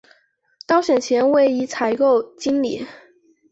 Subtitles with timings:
[0.65, 2.87] 当选前为一采购经理。